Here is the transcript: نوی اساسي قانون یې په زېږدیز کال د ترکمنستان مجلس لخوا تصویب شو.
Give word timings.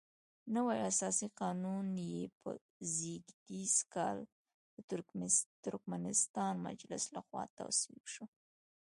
نوی 0.55 0.77
اساسي 0.91 1.27
قانون 1.41 1.85
یې 2.11 2.21
په 2.39 2.49
زېږدیز 2.95 3.75
کال 3.93 4.17
د 4.75 4.77
ترکمنستان 5.71 6.53
مجلس 6.67 7.03
لخوا 7.15 7.43
تصویب 7.57 8.05
شو. 8.13 8.25